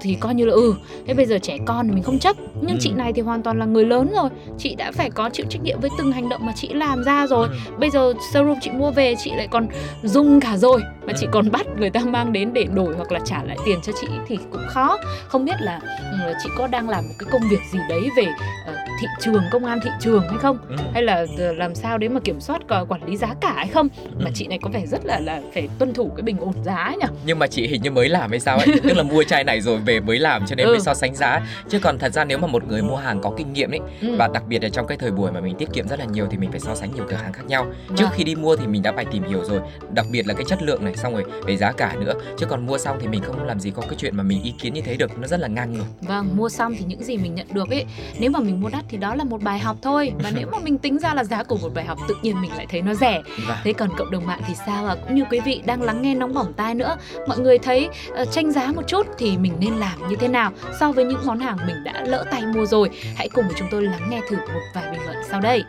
thì 0.00 0.14
coi 0.20 0.34
như 0.34 0.44
là 0.46 0.52
ừ 0.52 0.74
thế 1.06 1.14
bây 1.14 1.26
giờ 1.26 1.38
trẻ 1.38 1.58
con 1.66 1.88
thì 1.88 1.94
mình 1.94 2.02
không 2.02 2.18
chấp 2.18 2.36
nhưng 2.60 2.74
Ừ. 2.76 2.80
chị 2.80 2.92
này 2.92 3.12
thì 3.12 3.22
hoàn 3.22 3.42
toàn 3.42 3.58
là 3.58 3.66
người 3.66 3.84
lớn 3.84 4.10
rồi 4.16 4.28
chị 4.58 4.74
đã 4.74 4.92
phải 4.92 5.10
có 5.10 5.30
chịu 5.32 5.46
trách 5.50 5.62
nhiệm 5.62 5.80
với 5.80 5.90
từng 5.98 6.12
hành 6.12 6.28
động 6.28 6.46
mà 6.46 6.52
chị 6.56 6.68
làm 6.72 7.04
ra 7.04 7.26
rồi 7.26 7.48
Ừ. 7.48 7.54
bây 7.78 7.90
giờ 7.90 8.12
serum 8.32 8.54
chị 8.62 8.70
mua 8.70 8.90
về 8.90 9.14
chị 9.18 9.30
lại 9.36 9.48
còn 9.50 9.66
dùng 10.02 10.40
cả 10.40 10.56
rồi 10.56 10.80
mà 11.06 11.12
chị 11.16 11.26
Ừ. 11.26 11.30
còn 11.32 11.50
bắt 11.50 11.66
người 11.78 11.90
ta 11.90 12.00
mang 12.00 12.32
đến 12.32 12.52
để 12.52 12.64
đổi 12.74 12.94
hoặc 12.96 13.12
là 13.12 13.20
trả 13.24 13.42
lại 13.44 13.56
tiền 13.64 13.80
cho 13.82 13.92
chị 14.00 14.06
thì 14.26 14.38
cũng 14.52 14.66
khó. 14.68 14.98
Không 15.28 15.44
biết 15.44 15.56
là 15.60 15.80
ừ, 16.12 16.32
chị 16.42 16.48
có 16.58 16.66
đang 16.66 16.88
làm 16.88 17.04
một 17.08 17.14
cái 17.18 17.28
công 17.32 17.42
việc 17.50 17.60
gì 17.72 17.78
đấy 17.88 18.08
về 18.16 18.26
ờ, 18.66 18.73
thị 19.00 19.06
trường 19.20 19.42
công 19.50 19.64
an 19.64 19.78
thị 19.84 19.90
trường 20.00 20.22
hay 20.28 20.38
không 20.38 20.58
Ừ. 20.68 20.76
hay 20.94 21.02
là 21.02 21.26
làm 21.38 21.74
sao 21.74 21.98
đấy 21.98 22.08
mà 22.08 22.20
kiểm 22.24 22.40
soát 22.40 22.62
quản 22.88 23.04
lý 23.06 23.16
giá 23.16 23.34
cả 23.40 23.52
hay 23.56 23.68
không 23.68 23.88
mà 24.18 24.24
Ừ. 24.24 24.30
chị 24.34 24.46
này 24.46 24.58
có 24.62 24.70
vẻ 24.72 24.86
rất 24.86 25.06
là 25.06 25.20
là 25.20 25.40
phải 25.54 25.68
tuân 25.78 25.94
thủ 25.94 26.10
cái 26.16 26.22
bình 26.22 26.36
ổn 26.38 26.54
giá 26.64 26.74
ấy 26.76 26.96
nhỉ 26.96 27.06
Nhưng 27.26 27.38
mà 27.38 27.46
chị 27.46 27.66
hình 27.66 27.82
như 27.82 27.90
mới 27.90 28.08
làm 28.08 28.30
hay 28.30 28.40
sao 28.40 28.58
ấy 28.58 28.66
Tức 28.82 28.96
là 28.96 29.02
mua 29.02 29.22
chai 29.24 29.44
này 29.44 29.60
rồi 29.60 29.78
về 29.78 30.00
mới 30.00 30.18
làm 30.18 30.46
cho 30.46 30.54
nên 30.56 30.66
Ừ. 30.66 30.70
mới 30.70 30.80
so 30.80 30.94
sánh 30.94 31.14
giá 31.14 31.40
Chứ 31.68 31.78
còn 31.82 31.98
thật 31.98 32.12
ra 32.12 32.24
nếu 32.24 32.38
mà 32.38 32.46
một 32.46 32.68
người 32.68 32.82
mua 32.82 32.96
hàng 32.96 33.20
có 33.20 33.32
kinh 33.36 33.52
nghiệm 33.52 33.70
ấy 33.72 33.80
ừ. 34.00 34.16
Và 34.18 34.28
đặc 34.34 34.42
biệt 34.48 34.62
là 34.62 34.68
trong 34.68 34.86
cái 34.86 34.98
thời 34.98 35.10
buổi 35.10 35.32
mà 35.32 35.40
mình 35.40 35.54
tiết 35.58 35.68
kiệm 35.72 35.88
rất 35.88 35.98
là 35.98 36.04
nhiều 36.04 36.26
Thì 36.30 36.36
mình 36.36 36.50
phải 36.50 36.60
so 36.60 36.74
sánh 36.74 36.94
nhiều 36.94 37.04
cửa 37.08 37.16
hàng 37.16 37.32
khác 37.32 37.42
nhau 37.46 37.66
Trước 37.96 38.04
Vâng. 38.04 38.12
khi 38.16 38.24
đi 38.24 38.34
mua 38.34 38.56
thì 38.56 38.66
mình 38.66 38.82
đã 38.82 38.92
phải 38.92 39.04
tìm 39.04 39.22
hiểu 39.28 39.44
rồi 39.44 39.60
Đặc 39.92 40.06
biệt 40.10 40.26
là 40.26 40.34
cái 40.34 40.44
chất 40.48 40.62
lượng 40.62 40.84
này 40.84 40.96
Xong 40.96 41.12
rồi 41.12 41.24
về 41.46 41.56
giá 41.56 41.72
cả 41.72 41.94
nữa 42.00 42.12
Chứ 42.38 42.46
còn 42.46 42.66
mua 42.66 42.78
xong 42.78 42.98
thì 43.00 43.08
mình 43.08 43.22
không 43.22 43.44
làm 43.46 43.60
gì 43.60 43.70
có 43.70 43.82
cái 43.82 43.94
chuyện 43.98 44.16
mà 44.16 44.22
mình 44.22 44.42
ý 44.42 44.54
kiến 44.60 44.74
như 44.74 44.80
thế 44.80 44.96
được 44.96 45.18
Nó 45.18 45.26
rất 45.26 45.40
là 45.40 45.48
ngang 45.48 45.72
ngược 45.72 45.84
Vâng, 46.00 46.36
mua 46.36 46.48
xong 46.48 46.74
thì 46.78 46.84
những 46.88 47.04
gì 47.04 47.16
mình 47.16 47.34
nhận 47.34 47.46
được 47.52 47.70
ấy 47.70 47.84
Nếu 48.18 48.30
mà 48.30 48.38
mình 48.40 48.60
mua 48.60 48.68
đắt 48.68 48.83
thì 48.88 48.98
đó 48.98 49.14
là 49.14 49.24
một 49.24 49.42
bài 49.42 49.58
học 49.58 49.76
thôi 49.82 50.12
Và 50.22 50.30
nếu 50.34 50.46
mà 50.52 50.58
mình 50.58 50.78
tính 50.78 50.98
ra 50.98 51.14
là 51.14 51.24
giá 51.24 51.42
của 51.42 51.56
một 51.62 51.70
bài 51.74 51.84
học 51.84 51.98
Tự 52.08 52.14
nhiên 52.22 52.40
mình 52.42 52.50
lại 52.56 52.66
thấy 52.70 52.82
nó 52.82 52.94
rẻ 52.94 53.22
Và 53.48 53.60
Thế 53.64 53.72
còn 53.72 53.90
cộng 53.96 54.10
đồng 54.10 54.26
mạng 54.26 54.40
thì 54.46 54.54
sao 54.66 54.86
à? 54.86 54.94
Cũng 54.94 55.14
như 55.14 55.24
quý 55.30 55.40
vị 55.40 55.62
đang 55.66 55.82
lắng 55.82 56.02
nghe 56.02 56.14
nóng 56.14 56.34
bỏng 56.34 56.52
tai 56.56 56.74
nữa 56.74 56.96
Mọi 57.28 57.38
người 57.38 57.58
thấy 57.58 57.88
ờ, 58.14 58.24
tranh 58.24 58.52
giá 58.52 58.72
một 58.72 58.82
chút 58.86 59.06
Thì 59.18 59.38
mình 59.38 59.52
nên 59.60 59.74
làm 59.74 60.08
như 60.08 60.16
thế 60.16 60.28
nào 60.28 60.52
So 60.80 60.92
với 60.92 61.04
những 61.04 61.26
món 61.26 61.38
hàng 61.38 61.58
mình 61.66 61.84
đã 61.84 62.04
lỡ 62.06 62.24
tay 62.30 62.42
mua 62.46 62.66
rồi 62.66 62.90
Hãy 63.16 63.28
cùng 63.28 63.44
với 63.44 63.54
chúng 63.58 63.68
tôi 63.70 63.82
lắng 63.82 64.10
nghe 64.10 64.20
thử 64.28 64.36
một 64.36 64.60
vài 64.74 64.90
bình 64.92 65.00
luận 65.04 65.16
sau 65.30 65.40
đây 65.40 65.64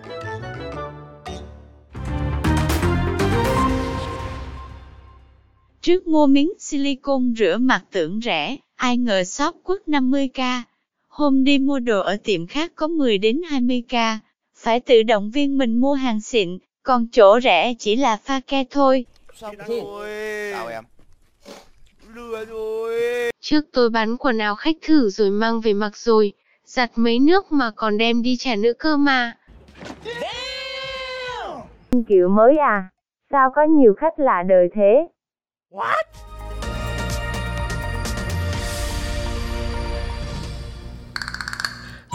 Trước 5.86 6.08
mua 6.08 6.28
miếng 6.28 6.50
silicon 6.60 7.34
rửa 7.38 7.58
mặt 7.58 7.82
tưởng 7.92 8.20
rẻ, 8.24 8.58
ai 8.76 8.98
ngờ 8.98 9.24
shop 9.24 9.56
quất 9.64 9.82
50k. 9.88 10.62
Hôm 11.16 11.44
đi 11.44 11.60
mua 11.60 11.80
đồ 11.80 12.00
ở 12.00 12.18
tiệm 12.24 12.48
khác 12.48 12.72
có 12.76 12.88
10 12.88 13.18
đến 13.18 13.42
20k. 13.50 14.18
Phải 14.56 14.80
tự 14.80 15.04
động 15.04 15.32
viên 15.32 15.58
mình 15.58 15.76
mua 15.82 15.94
hàng 15.94 16.22
xịn, 16.22 16.58
còn 16.84 17.08
chỗ 17.12 17.40
rẻ 17.40 17.74
chỉ 17.80 17.96
là 17.96 18.18
pha 18.24 18.40
ke 18.48 18.64
thôi. 18.70 19.06
Sao 19.34 19.52
em? 20.68 20.84
Lừa 22.14 22.46
rồi. 22.46 23.32
Trước 23.40 23.66
tôi 23.74 23.90
bán 23.90 24.18
quần 24.18 24.38
áo 24.38 24.56
khách 24.56 24.76
thử 24.82 25.10
rồi 25.10 25.30
mang 25.30 25.62
về 25.62 25.74
mặc 25.74 25.98
rồi, 25.98 26.34
giặt 26.66 26.92
mấy 26.96 27.20
nước 27.20 27.52
mà 27.52 27.72
còn 27.76 27.98
đem 27.98 28.22
đi 28.22 28.38
trả 28.40 28.56
nữa 28.56 28.74
cơ 28.80 28.98
mà. 28.98 29.38
Kiểu 32.08 32.30
mới 32.30 32.58
à? 32.58 32.90
Sao 33.32 33.50
có 33.56 33.64
nhiều 33.64 33.94
khách 33.98 34.20
lạ 34.20 34.44
đời 34.48 34.70
thế? 34.76 35.08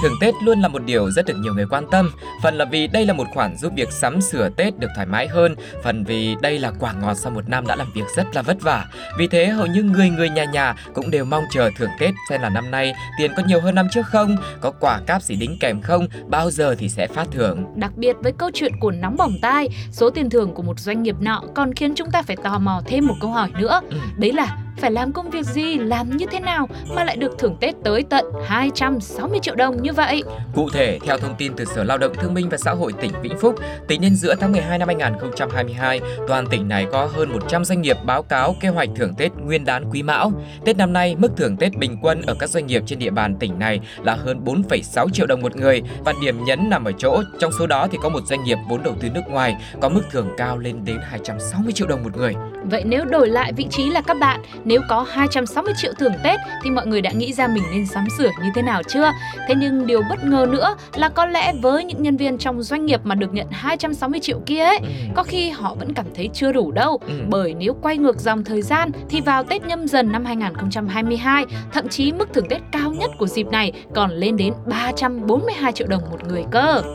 Thưởng 0.03 0.17
Tết 0.21 0.35
luôn 0.43 0.61
là 0.61 0.69
một 0.69 0.83
điều 0.85 1.11
rất 1.11 1.27
được 1.27 1.35
nhiều 1.37 1.55
người 1.55 1.67
quan 1.71 1.85
tâm, 1.91 2.11
phần 2.43 2.55
là 2.55 2.65
vì 2.65 2.87
đây 2.87 3.07
là 3.07 3.13
một 3.13 3.27
khoản 3.35 3.57
giúp 3.57 3.73
việc 3.77 3.93
sắm 3.93 4.21
sửa 4.21 4.49
Tết 4.49 4.79
được 4.79 4.89
thoải 4.95 5.07
mái 5.07 5.29
hơn, 5.29 5.57
phần 5.83 6.05
vì 6.05 6.37
đây 6.43 6.59
là 6.59 6.73
quả 6.81 6.93
ngọt 6.93 7.15
sau 7.15 7.33
một 7.33 7.49
năm 7.49 7.67
đã 7.67 7.77
làm 7.77 7.93
việc 7.95 8.05
rất 8.17 8.27
là 8.35 8.43
vất 8.43 8.63
vả. 8.63 8.87
Vì 9.19 9.27
thế 9.27 9.47
hầu 9.47 9.67
như 9.67 9.83
người 9.83 10.11
người 10.11 10.29
nhà 10.31 10.45
nhà 10.45 10.75
cũng 10.95 11.11
đều 11.11 11.25
mong 11.25 11.45
chờ 11.51 11.71
thưởng 11.77 11.91
Tết 12.01 12.15
xem 12.29 12.41
là 12.41 12.49
năm 12.49 12.71
nay 12.71 12.93
tiền 13.19 13.33
có 13.37 13.43
nhiều 13.47 13.61
hơn 13.61 13.75
năm 13.75 13.89
trước 13.93 14.07
không, 14.07 14.37
có 14.61 14.71
quả 14.81 15.01
cáp 15.07 15.23
gì 15.23 15.37
đính 15.37 15.57
kèm 15.61 15.81
không, 15.83 16.07
bao 16.27 16.51
giờ 16.51 16.75
thì 16.79 16.89
sẽ 16.89 17.07
phát 17.07 17.29
thưởng. 17.31 17.65
Đặc 17.77 17.93
biệt 17.97 18.17
với 18.21 18.33
câu 18.33 18.51
chuyện 18.55 18.73
của 18.81 18.91
nóng 18.91 19.17
bỏng 19.17 19.39
tai 19.43 19.69
Số 19.93 20.11
tiền 20.11 20.31
thưởng 20.31 20.55
của 20.55 20.63
một 20.63 20.79
doanh 20.81 21.03
nghiệp 21.03 21.17
nọ 21.21 21.43
Còn 21.55 21.75
khiến 21.75 21.95
chúng 21.95 22.11
ta 22.11 22.23
phải 22.23 22.37
tò 22.37 22.59
mò 22.59 22.83
thêm 22.87 23.07
một 23.07 23.15
câu 23.21 23.31
hỏi 23.31 23.51
nữa 23.59 23.81
Ừ. 23.91 23.97
Đấy 24.17 24.33
là 24.33 24.57
phải 24.77 24.91
làm 24.91 25.13
công 25.13 25.31
việc 25.31 25.47
gì, 25.47 25.79
làm 25.79 26.17
như 26.17 26.27
thế 26.31 26.41
nào 26.41 26.69
mà 26.89 27.05
lại 27.05 27.17
được 27.17 27.39
thưởng 27.39 27.57
Tết 27.61 27.75
tới 27.85 28.05
tận 28.11 28.25
260 28.47 29.39
triệu 29.43 29.55
đồng 29.55 29.83
như 29.83 29.93
vậy? 29.93 30.23
Cụ 30.55 30.69
thể, 30.73 30.99
theo 31.07 31.19
thông 31.19 31.35
tin 31.39 31.53
từ 31.57 31.65
Sở 31.65 31.85
Lao 31.85 31.99
động 31.99 32.13
Thương 32.15 32.35
binh 32.35 32.49
và 32.49 32.57
Xã 32.57 32.71
hội 32.71 32.93
tỉnh 33.01 33.13
Vĩnh 33.23 33.39
Phúc, 33.39 33.55
tính 33.89 34.01
đến 34.01 34.15
giữa 34.15 34.35
tháng 34.35 34.53
12 34.53 34.79
năm 34.79 34.89
2022, 34.89 36.01
toàn 36.29 36.47
tỉnh 36.47 36.69
này 36.69 36.87
có 36.93 37.09
hơn 37.13 37.33
100 37.33 37.65
doanh 37.65 37.83
nghiệp 37.83 37.97
báo 38.05 38.23
cáo 38.23 38.57
kế 38.61 38.69
hoạch 38.69 38.89
thưởng 38.97 39.15
Tết 39.15 39.33
Nguyên 39.37 39.65
đán 39.65 39.91
Quý 39.91 40.03
Mão. 40.03 40.33
Tết 40.65 40.77
năm 40.77 40.93
nay, 40.93 41.17
mức 41.19 41.33
thưởng 41.37 41.57
Tết 41.57 41.77
bình 41.77 41.99
quân 42.03 42.23
ở 42.23 42.35
các 42.39 42.51
doanh 42.51 42.67
nghiệp 42.67 42.83
trên 42.87 42.99
địa 42.99 43.11
bàn 43.11 43.37
tỉnh 43.41 43.59
này 43.59 43.81
là 44.03 44.15
hơn 44.15 44.41
4,6 44.45 45.09
triệu 45.13 45.27
đồng 45.27 45.43
một 45.43 45.57
người 45.57 45.83
và 46.05 46.13
điểm 46.21 46.45
nhấn 46.45 46.71
nằm 46.71 46.85
ở 46.85 46.93
chỗ 46.99 47.23
trong 47.39 47.53
số 47.59 47.67
đó 47.67 47.89
thì 47.93 47.99
có 48.03 48.09
một 48.09 48.21
doanh 48.27 48.45
nghiệp 48.45 48.59
vốn 48.69 48.83
đầu 48.83 48.95
tư 49.01 49.09
nước 49.15 49.23
ngoài 49.29 49.57
có 49.81 49.89
mức 49.89 50.03
thưởng 50.11 50.29
cao 50.37 50.59
lên 50.59 50.85
đến 50.85 50.97
260 51.03 51.73
triệu 51.73 51.89
đồng 51.89 52.03
một 52.05 52.17
người. 52.17 52.35
Vậy 52.65 52.83
nếu 52.87 53.05
đổi 53.05 53.29
lại 53.29 53.53
vị 53.53 53.67
trí 53.71 53.91
là 53.91 54.01
các 54.01 54.17
bạn, 54.21 54.41
nếu 54.65 54.81
có 54.89 55.07
260 55.11 55.75
triệu 55.77 55.93
thưởng 55.99 56.13
Tết 56.25 56.41
thì 56.63 56.71
mọi 56.71 56.87
người 56.87 57.01
đã 57.01 57.11
nghĩ 57.11 57.33
ra 57.33 57.49
mình 57.49 57.63
nên 57.73 57.87
sắm 57.87 58.05
sửa 58.19 58.31
như 58.43 58.51
thế 58.55 58.63
nào 58.63 58.83
chưa? 58.83 59.11
Thế 59.49 59.55
nhưng 59.59 59.87
điều 59.87 60.03
bất 60.11 60.25
ngờ 60.25 60.47
nữa 60.51 60.77
là 60.95 61.09
có 61.09 61.27
lẽ 61.27 61.53
với 61.63 61.85
những 61.85 62.03
nhân 62.03 62.17
viên 62.17 62.39
trong 62.39 62.63
doanh 62.63 62.87
nghiệp 62.87 63.01
mà 63.05 63.15
được 63.15 63.33
nhận 63.35 63.47
260 63.51 64.21
triệu 64.21 64.41
kia 64.47 64.65
ấy, 64.65 64.79
Ừ. 64.83 64.87
có 65.15 65.23
khi 65.23 65.51
họ 65.51 65.75
vẫn 65.75 65.95
cảm 65.95 66.07
thấy 66.15 66.31
chưa 66.35 66.53
đủ 66.53 66.71
đâu. 66.73 66.99
Ừ. 67.07 67.13
Bởi 67.29 67.55
nếu 67.55 67.75
quay 67.83 67.99
ngược 67.99 68.19
dòng 68.21 68.45
thời 68.45 68.63
gian 68.63 68.91
thì 69.09 69.21
vào 69.21 69.45
Tết 69.45 69.63
nhâm 69.65 69.89
dần 69.89 70.13
năm 70.13 70.25
2022, 70.25 71.45
thậm 71.73 71.89
chí 71.89 72.13
mức 72.13 72.29
thưởng 72.35 72.49
Tết 72.49 72.61
cao 72.73 72.91
nhất 72.91 73.11
của 73.19 73.27
dịp 73.27 73.47
này 73.47 73.73
còn 73.95 74.11
lên 74.11 74.37
đến 74.37 74.55
342 74.67 75.73
triệu 75.73 75.87
đồng 75.87 76.03
một 76.11 76.25
người 76.29 76.45
cơ. 76.51 76.83
Ừ. 76.85 76.93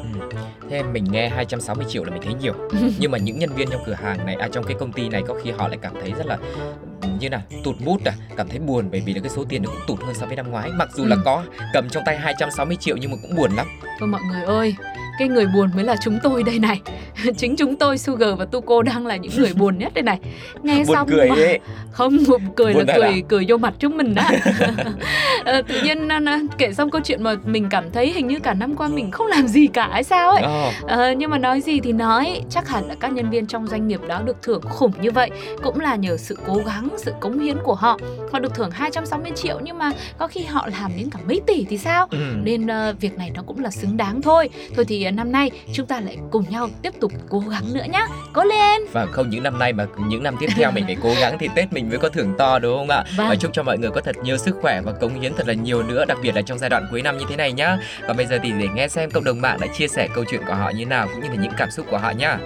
Thế 0.70 0.84
mình 0.84 1.04
nghe 1.12 1.30
260 1.30 1.86
triệu 1.90 2.04
là 2.04 2.12
mình 2.12 2.22
thấy 2.26 2.34
nhiều 2.34 2.54
Nhưng 3.00 3.12
mà 3.12 3.18
những 3.18 3.40
nhân 3.40 3.50
viên 3.56 3.68
trong 3.72 3.82
cửa 3.86 3.94
hàng 4.04 4.26
này, 4.26 4.36
à 4.40 4.48
trong 4.52 4.64
cái 4.64 4.76
công 4.80 4.92
ty 4.92 5.10
này 5.10 5.24
có 5.28 5.34
khi 5.44 5.52
họ 5.52 5.68
lại 5.68 5.78
cảm 5.82 5.94
thấy 6.02 6.14
rất 6.18 6.26
là 6.26 6.38
như 7.20 7.30
nào? 7.30 7.42
Tụt 7.64 7.76
mút 7.80 8.04
à? 8.06 8.14
Cảm 8.38 8.50
thấy 8.50 8.60
buồn 8.60 8.88
bởi 8.92 9.02
vì 9.06 9.14
là 9.14 9.20
cái 9.22 9.30
số 9.30 9.44
tiền 9.50 9.64
nó 9.64 9.70
cũng 9.70 9.82
tụt 9.88 10.06
hơn 10.06 10.16
so 10.16 10.26
với 10.26 10.36
năm 10.36 10.52
ngoái. 10.52 10.70
Mặc 10.72 10.90
dù 10.96 11.06
là 11.06 11.16
Ừ. 11.16 11.22
có 11.26 11.44
cầm 11.74 11.90
trong 11.90 12.04
tay 12.06 12.18
260 12.18 12.78
triệu 12.80 12.98
nhưng 12.98 13.12
mà 13.12 13.18
cũng 13.22 13.36
buồn 13.36 13.52
lắm. 13.56 13.68
Thôi 14.00 14.08
mọi 14.08 14.22
người 14.32 14.44
ơi, 14.44 14.76
cái 15.20 15.28
người 15.28 15.46
buồn 15.46 15.70
mới 15.76 15.84
là 15.84 15.96
chúng 16.02 16.20
tôi 16.24 16.44
đây 16.44 16.60
này. 16.60 16.82
Chính 17.38 17.56
chúng 17.56 17.76
tôi 17.76 17.98
Sugar 17.98 18.30
và 18.38 18.46
Tuko 18.46 18.82
đang 18.82 19.08
là 19.08 19.16
những 19.16 19.32
người 19.38 19.54
buồn 19.54 19.78
nhất 19.78 19.94
đây 19.94 20.04
này. 20.04 20.20
Nghe 20.64 20.78
Buồn 20.78 20.96
xong 20.96 21.08
cười 21.12 21.30
mà 21.30 21.36
ấy. 21.36 21.60
không 21.92 22.18
buồn 22.28 22.42
cười 22.56 22.74
Buồn 22.74 22.88
là 22.88 22.94
thật 22.94 23.02
à? 23.02 23.10
cười 23.12 23.24
cười 23.30 23.46
vô 23.48 23.58
mặt 23.58 23.74
chúng 23.80 23.98
mình 23.98 24.16
đó 24.16 24.24
Ờ, 25.46 25.62
tự 25.62 25.82
nhiên 25.82 26.08
à, 26.08 26.20
à, 26.26 26.40
kể 26.58 26.74
xong 26.74 26.90
câu 26.90 27.02
chuyện 27.04 27.24
mà 27.24 27.36
mình 27.46 27.68
cảm 27.70 27.92
thấy 27.92 28.12
hình 28.12 28.28
như 28.28 28.40
cả 28.40 28.54
năm 28.54 28.76
qua 28.76 28.88
mình 28.88 29.12
không 29.12 29.28
làm 29.28 29.48
gì 29.48 29.68
cả 29.68 29.90
hay 29.92 30.04
sao 30.04 30.32
ấy. 30.32 30.42
Ờ. 30.42 30.72
Ờ, 30.88 31.12
nhưng 31.12 31.32
mà 31.32 31.38
nói 31.38 31.62
gì 31.62 31.80
thì 31.80 31.92
nói. 31.92 32.42
Chắc 32.50 32.70
hẳn 32.70 32.88
là 32.88 32.96
các 33.00 33.14
nhân 33.14 33.30
viên 33.30 33.48
trong 33.48 33.68
doanh 33.68 33.88
nghiệp 33.88 34.00
đó 34.08 34.22
được 34.26 34.42
thưởng 34.42 34.62
khủng 34.62 34.92
như 35.02 35.12
vậy. 35.12 35.30
Cũng 35.64 35.80
là 35.80 35.96
nhờ 35.96 36.18
sự 36.18 36.38
cố 36.46 36.62
gắng 36.66 36.90
sự 36.98 37.14
cống 37.20 37.40
hiến 37.40 37.58
của 37.64 37.76
họ. 37.76 37.98
Họ 38.32 38.40
được 38.40 38.56
thưởng 38.56 38.72
260 38.72 39.32
triệu 39.36 39.60
nhưng 39.64 39.78
mà 39.78 39.92
có 40.18 40.28
khi 40.28 40.44
họ 40.44 40.68
làm 40.80 40.92
đến 40.98 41.10
cả 41.10 41.20
mấy 41.28 41.42
tỷ 41.48 41.66
thì 41.70 41.78
sao? 41.78 42.08
Ừ. 42.12 42.18
nên 42.44 42.68
ờ, 42.68 42.96
việc 43.00 43.18
này 43.18 43.32
nó 43.36 43.42
cũng 43.46 43.64
là 43.64 43.70
xứng 43.70 43.98
đáng 43.98 44.22
thôi. 44.22 44.50
Thôi 44.76 44.86
thì 44.88 45.05
năm 45.12 45.32
nay 45.32 45.52
chúng 45.74 45.86
ta 45.86 46.00
lại 46.00 46.18
cùng 46.32 46.46
nhau 46.50 46.70
tiếp 46.82 46.94
tục 47.02 47.12
cố 47.30 47.40
gắng 47.40 47.74
nữa 47.74 47.86
nhá 47.90 48.08
cố 48.34 48.44
lên 48.44 48.82
Và 48.92 49.06
không 49.06 49.30
những 49.30 49.44
năm 49.44 49.60
nay 49.60 49.74
mà 49.74 49.88
những 50.08 50.24
năm 50.24 50.36
tiếp 50.40 50.48
theo 50.56 50.72
mình 50.72 50.86
phải 50.86 50.98
cố 51.04 51.14
gắng 51.20 51.38
thì 51.40 51.50
Tết 51.56 51.74
mình 51.74 51.90
mới 51.90 51.98
có 51.98 52.10
thưởng 52.10 52.34
to 52.38 52.60
đúng 52.60 52.78
không 52.78 52.90
ạ? 52.90 53.04
Vâng. 53.18 53.30
Và 53.30 53.36
chúc 53.36 53.54
cho 53.54 53.64
mọi 53.64 53.78
người 53.78 53.92
có 53.92 54.02
thật 54.02 54.16
nhiều 54.24 54.38
sức 54.38 54.56
khỏe 54.62 54.82
và 54.82 54.92
cống 54.92 55.20
hiến 55.20 55.34
thật 55.38 55.48
là 55.48 55.54
nhiều 55.54 55.84
nữa, 55.84 56.06
đặc 56.06 56.18
biệt 56.24 56.36
là 56.36 56.42
trong 56.42 56.60
giai 56.60 56.70
đoạn 56.70 56.88
cuối 56.92 57.02
năm 57.02 57.18
như 57.18 57.26
thế 57.30 57.36
này 57.36 57.52
nhá. 57.54 57.78
Và 58.08 58.14
bây 58.14 58.26
giờ 58.26 58.40
thì 58.44 58.52
để 58.60 58.68
nghe 58.76 58.88
xem 58.88 59.12
cộng 59.12 59.24
đồng 59.24 59.42
mạng 59.42 59.58
đã 59.62 59.68
chia 59.68 59.88
sẻ 59.88 60.08
câu 60.16 60.24
chuyện 60.32 60.42
của 60.48 60.54
họ 60.54 60.70
như 60.70 60.86
nào 60.86 61.08
cũng 61.14 61.24
như 61.24 61.30
là 61.30 61.36
những 61.36 61.52
cảm 61.58 61.72
xúc 61.72 61.86
của 61.92 61.98
họ 61.98 62.12
nhá. 62.12 62.38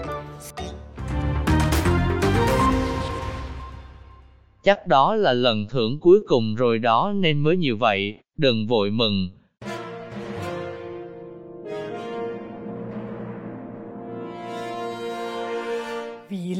Chắc 4.63 4.87
đó 4.87 5.15
là 5.15 5.33
lần 5.33 5.67
thưởng 5.69 5.99
cuối 5.99 6.19
cùng 6.27 6.55
rồi 6.55 6.79
đó 6.79 7.13
nên 7.15 7.39
mới 7.39 7.57
nhiều 7.57 7.77
vậy, 7.77 8.15
đừng 8.37 8.67
vội 8.67 8.91
mừng. 8.91 9.29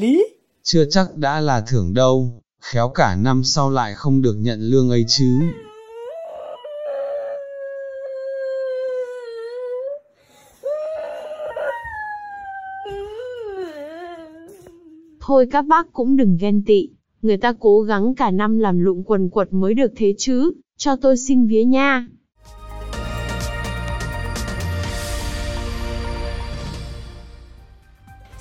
Lý. 0.00 0.26
Chưa 0.62 0.84
chắc 0.90 1.16
đã 1.16 1.40
là 1.40 1.60
thưởng 1.60 1.94
đâu, 1.94 2.42
khéo 2.60 2.88
cả 2.88 3.16
năm 3.16 3.44
sau 3.44 3.70
lại 3.70 3.94
không 3.94 4.22
được 4.22 4.34
nhận 4.34 4.60
lương 4.60 4.90
ấy 4.90 5.04
chứ. 5.08 5.40
Thôi 15.20 15.46
các 15.50 15.62
bác 15.62 15.92
cũng 15.92 16.16
đừng 16.16 16.36
ghen 16.40 16.62
tị, 16.66 16.88
người 17.22 17.36
ta 17.36 17.52
cố 17.60 17.80
gắng 17.80 18.14
cả 18.14 18.30
năm 18.30 18.58
làm 18.58 18.78
lụng 18.78 19.04
quần 19.04 19.30
quật 19.30 19.52
mới 19.52 19.74
được 19.74 19.92
thế 19.96 20.14
chứ, 20.18 20.52
cho 20.76 20.96
tôi 20.96 21.16
xin 21.16 21.46
vía 21.46 21.64
nha. 21.64 22.06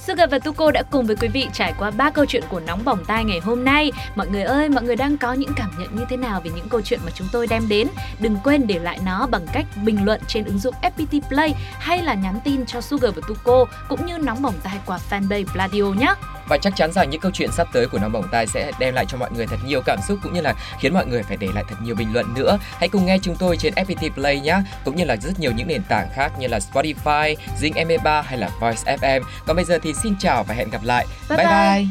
Sugar 0.10 0.32
và 0.32 0.40
Tuko 0.40 0.72
đã 0.72 0.84
cùng 0.84 1.06
với 1.06 1.16
quý 1.16 1.28
vị 1.28 1.48
trải 1.54 1.74
qua 1.80 1.92
ba 1.92 2.10
câu 2.10 2.26
chuyện 2.26 2.44
của 2.50 2.60
nóng 2.60 2.86
bỏng 2.86 3.06
tai 3.06 3.24
ngày 3.24 3.40
hôm 3.40 3.66
nay. 3.66 3.92
Mọi 4.16 4.28
người 4.28 4.44
ơi, 4.44 4.70
mọi 4.70 4.84
người 4.84 4.96
đang 4.96 5.18
có 5.18 5.34
những 5.34 5.52
cảm 5.56 5.72
nhận 5.80 5.96
như 5.96 6.06
thế 6.10 6.18
nào 6.18 6.42
về 6.44 6.52
những 6.56 6.70
câu 6.70 6.82
chuyện 6.82 7.00
mà 7.06 7.12
chúng 7.16 7.28
tôi 7.32 7.48
đem 7.48 7.68
đến? 7.70 7.88
Đừng 8.20 8.38
quên 8.44 8.68
để 8.68 8.80
lại 8.80 9.00
nó 9.06 9.28
bằng 9.28 9.46
cách 9.54 9.66
bình 9.84 10.06
luận 10.06 10.22
trên 10.28 10.46
ứng 10.46 10.60
dụng 10.60 10.76
FPT 10.82 11.22
Play 11.22 11.56
hay 11.80 12.04
là 12.04 12.14
nhắn 12.14 12.40
tin 12.44 12.66
cho 12.66 12.82
Sugar 12.82 13.16
và 13.16 13.22
Tuko 13.28 13.66
cũng 13.90 14.06
như 14.06 14.18
nóng 14.18 14.42
bỏng 14.42 14.56
tai 14.64 14.80
qua 14.86 15.00
fanpage 15.10 15.46
Pladio 15.54 15.84
nhé. 15.84 16.14
Và 16.50 16.58
chắc 16.58 16.76
chắn 16.76 16.92
rằng 16.92 17.10
những 17.10 17.22
câu 17.22 17.32
chuyện 17.32 17.52
sắp 17.52 17.68
tới 17.74 17.88
của 17.88 18.00
Nóng 18.00 18.12
Bỏng 18.12 18.28
Tai 18.32 18.48
sẽ 18.48 18.72
đem 18.80 18.94
lại 18.94 19.06
cho 19.08 19.18
mọi 19.18 19.30
người 19.32 19.48
thật 19.48 19.58
nhiều 19.66 19.82
cảm 19.86 20.00
xúc 20.08 20.20
cũng 20.24 20.34
như 20.34 20.42
là 20.42 20.54
khiến 20.80 20.94
mọi 20.94 21.06
người 21.06 21.24
phải 21.24 21.38
để 21.38 21.48
lại 21.56 21.64
thật 21.70 21.76
nhiều 21.84 21.96
bình 21.96 22.14
luận 22.14 22.34
nữa. 22.34 22.60
Hãy 22.62 22.90
cùng 22.90 23.06
nghe 23.06 23.18
chúng 23.22 23.36
tôi 23.36 23.58
trên 23.58 23.74
FPT 23.74 24.10
Play 24.14 24.40
nhé, 24.40 24.58
cũng 24.86 24.96
như 24.96 25.06
là 25.06 25.16
rất 25.16 25.40
nhiều 25.40 25.52
những 25.52 25.68
nền 25.68 25.84
tảng 25.90 26.08
khác 26.14 26.32
như 26.40 26.48
là 26.48 26.60
Spotify, 26.74 27.36
Zing 27.62 27.74
MP3 27.74 28.22
hay 28.22 28.38
là 28.38 28.50
Voice 28.60 28.98
FM. 28.98 29.22
Còn 29.46 29.56
bây 29.56 29.66
giờ 29.66 29.80
thì 29.84 29.94
xin 29.94 30.16
chào 30.20 30.44
và 30.44 30.54
hẹn 30.54 30.70
gặp 30.70 30.84
lại. 30.84 31.06
Bye 31.30 31.38
bye. 31.38 31.48
bye. 31.48 31.76
bye. 31.76 31.86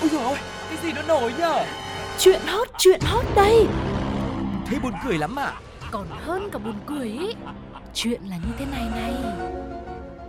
Ôi 0.00 0.08
dồi 0.12 0.24
ôi, 0.24 0.36
cái 0.68 0.78
gì 0.82 0.92
nó 0.92 1.02
nổi 1.02 1.32
nhở? 1.38 1.64
Chuyện 2.18 2.40
hot, 2.46 2.68
chuyện 2.78 3.00
hot 3.00 3.24
đây 3.36 3.66
Thế 4.66 4.78
buồn 4.82 4.92
cười 5.04 5.18
lắm 5.18 5.38
à? 5.38 5.52
Còn 5.90 6.06
hơn 6.10 6.48
cả 6.52 6.58
buồn 6.58 6.74
cười 6.86 7.06
ý 7.06 7.34
Chuyện 7.94 8.22
là 8.30 8.36
như 8.36 8.52
thế 8.58 8.66
này 8.66 8.84
này 8.94 9.12